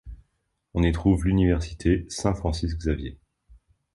On 0.73 0.81
y 0.81 0.91
trouve 0.91 1.25
l’Université 1.25 2.07
Saint-Francis-Xavier. 2.09 3.19